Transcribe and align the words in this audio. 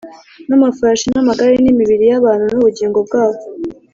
n’amafarashi 0.47 1.07
n’amagare, 1.13 1.55
n’imibiri 1.59 2.03
y’abantu 2.11 2.45
n’ubugingo 2.49 2.97
bwabo. 3.07 3.39